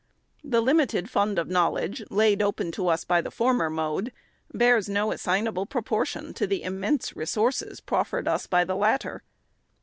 [0.43, 4.11] The limited fund of knowledge laid open to us by the former mode
[4.51, 9.21] bears no assignable proportion to the immense resources proffered us by the latter.